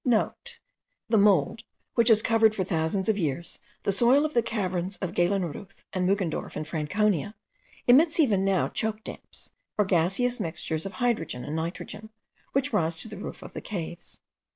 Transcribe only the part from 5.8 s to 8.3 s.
and Muggendorf in Franconia, emits